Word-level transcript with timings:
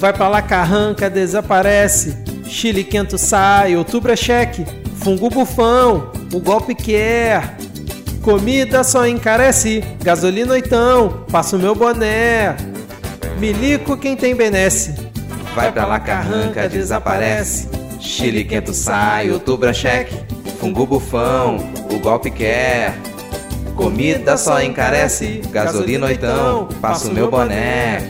Vai 0.00 0.14
pra 0.14 0.28
lá, 0.28 0.40
carranca, 0.40 1.10
desaparece. 1.10 2.16
Chile 2.46 2.82
quento 2.82 3.18
sai, 3.18 3.76
outubro 3.76 4.10
é 4.10 4.16
cheque. 4.16 4.64
Fungo 4.96 5.28
bufão, 5.28 6.10
o 6.32 6.40
golpe 6.40 6.74
quer. 6.74 7.59
Comida 8.22 8.84
só 8.84 9.06
encarece, 9.06 9.82
gasolina 10.02 10.52
oitão, 10.52 11.24
passa 11.32 11.56
o 11.56 11.58
meu 11.58 11.74
boné. 11.74 12.54
Milico 13.38 13.96
quem 13.96 14.14
tem 14.14 14.34
benesse. 14.34 14.94
Vai 15.54 15.72
pra 15.72 15.86
lá, 15.86 15.98
carranca, 15.98 16.68
desaparece. 16.68 17.68
Chile 17.98 18.44
quento 18.44 18.74
sai, 18.74 19.30
outubro 19.30 19.70
é 19.70 19.72
cheque. 19.72 20.14
Fungo 20.58 20.84
bufão, 20.84 21.56
o 21.90 21.98
golpe 21.98 22.30
quer. 22.30 22.94
Comida 23.74 24.36
só 24.36 24.62
encarece, 24.62 25.40
gasolina 25.50 26.04
oitão, 26.04 26.68
passa 26.80 27.08
o 27.08 27.14
meu 27.14 27.30
boné. 27.30 28.02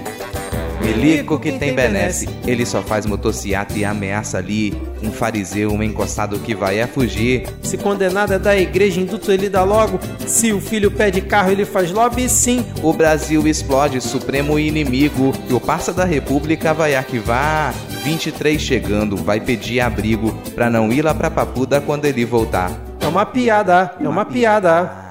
Milico 0.80 1.38
que 1.38 1.52
tem 1.52 1.72
benesse, 1.72 2.28
ele 2.44 2.66
só 2.66 2.82
faz 2.82 3.06
motociata 3.06 3.78
e 3.78 3.84
ameaça 3.84 4.38
ali. 4.38 4.76
Um 5.02 5.10
fariseu, 5.10 5.72
um 5.72 5.82
encostado 5.82 6.38
que 6.38 6.54
vai 6.54 6.78
é 6.78 6.86
fugir. 6.86 7.46
Se 7.62 7.76
condenado 7.78 8.32
é 8.32 8.38
da 8.38 8.56
igreja, 8.56 9.00
induto 9.00 9.32
ele 9.32 9.48
dá 9.48 9.64
logo. 9.64 9.98
Se 10.26 10.52
o 10.52 10.60
filho 10.60 10.90
pede 10.90 11.20
carro, 11.20 11.50
ele 11.50 11.64
faz 11.64 11.90
lobby 11.90 12.28
sim. 12.28 12.64
O 12.82 12.92
Brasil 12.92 13.46
explode, 13.46 14.00
supremo 14.00 14.58
inimigo. 14.58 15.32
E 15.48 15.52
o 15.52 15.60
parça 15.60 15.92
da 15.92 16.04
república 16.04 16.74
vai 16.74 16.94
arquivar. 16.94 17.74
23 18.04 18.60
chegando, 18.60 19.16
vai 19.16 19.40
pedir 19.40 19.80
abrigo 19.80 20.32
pra 20.54 20.70
não 20.70 20.92
ir 20.92 21.02
lá 21.02 21.14
pra 21.14 21.30
Papuda 21.30 21.80
quando 21.80 22.04
ele 22.04 22.24
voltar. 22.24 22.70
É 23.00 23.06
uma 23.06 23.26
piada, 23.26 23.94
é 24.00 24.08
uma 24.08 24.24
piada. 24.24 25.08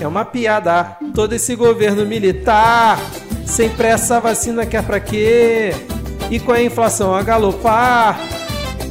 É 0.00 0.06
uma 0.06 0.24
piada. 0.24 0.96
Todo 1.14 1.32
esse 1.32 1.54
governo 1.54 2.04
militar 2.06 2.98
sem 3.52 3.68
pressa, 3.68 4.16
a 4.16 4.20
vacina 4.20 4.64
quer 4.64 4.82
pra 4.82 4.98
quê? 4.98 5.74
E 6.30 6.40
com 6.40 6.52
a 6.52 6.62
inflação 6.62 7.14
a 7.14 7.22
galopar, 7.22 8.18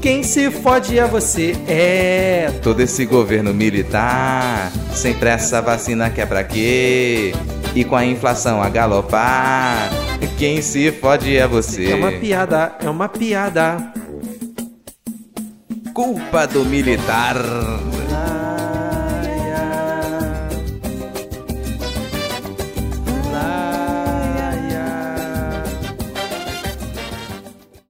quem 0.02 0.24
se 0.24 0.50
fode 0.50 0.98
é 0.98 1.06
você. 1.06 1.56
É. 1.68 2.52
Todo 2.64 2.82
esse 2.82 3.06
governo 3.06 3.54
militar, 3.54 4.72
sem 4.94 5.14
pressa, 5.14 5.62
vacina 5.62 6.10
quer 6.10 6.28
pra 6.28 6.44
quê? 6.44 7.34
E 7.76 7.86
com 7.86 7.96
a 7.96 8.04
inflação 8.04 8.62
a 8.62 8.68
galopar, 8.68 9.90
quem 10.38 10.62
se 10.62 10.92
fode 10.92 11.38
é 11.38 11.48
você. 11.48 11.92
É 11.92 11.96
uma 11.96 12.12
piada, 12.12 12.76
é 12.84 12.90
uma 12.90 13.08
piada. 13.08 13.94
Culpa 15.94 16.48
do 16.48 16.66
militar. 16.66 17.36